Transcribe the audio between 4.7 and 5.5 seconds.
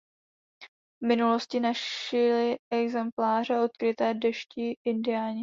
Indiáni.